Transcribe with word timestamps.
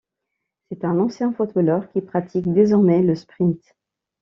C’est 0.69 0.83
un 0.83 0.97
ancien 0.99 1.31
footballeur 1.31 1.87
qui 1.91 2.01
pratique 2.01 2.51
désormais 2.51 3.03
le 3.03 3.13
sprint. 3.13 3.61